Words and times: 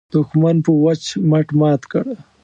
دوښمن 0.13 0.57
مو 0.59 0.63
په 0.65 0.71
وچ 0.83 1.03
مټ 1.29 1.47
مات 1.59 1.81
کړ. 1.91 2.05